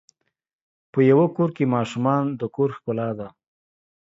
په 0.91 0.99
یوه 1.11 1.25
کور 1.35 1.49
کې 1.55 1.71
ماشومان 1.75 2.23
د 2.39 2.41
کور 2.55 2.69
ښکلا 2.77 3.09
ده. 3.19 3.27